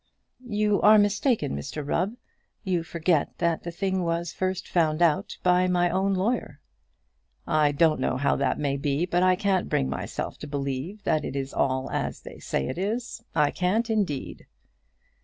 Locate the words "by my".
5.43-5.91